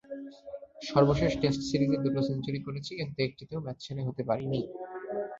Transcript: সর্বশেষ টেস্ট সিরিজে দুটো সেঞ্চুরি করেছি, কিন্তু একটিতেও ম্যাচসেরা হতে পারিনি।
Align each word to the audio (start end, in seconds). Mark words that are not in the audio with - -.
সর্বশেষ 0.89 1.31
টেস্ট 1.41 1.61
সিরিজে 1.69 1.97
দুটো 2.05 2.19
সেঞ্চুরি 2.27 2.59
করেছি, 2.67 2.91
কিন্তু 2.99 3.17
একটিতেও 3.21 3.63
ম্যাচসেরা 3.65 4.01
হতে 4.07 4.23
পারিনি। 4.29 4.59